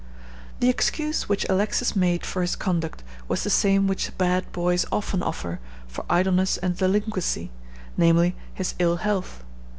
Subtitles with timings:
[0.61, 5.21] The excuse which Alexis made for his conduct was the same which bad boys often
[5.21, 7.51] offer for idleness and delinquency,
[7.97, 9.43] namely, his ill health.